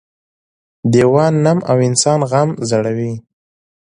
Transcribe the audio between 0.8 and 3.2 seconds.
-دیوال نم او انسان غم زړوي.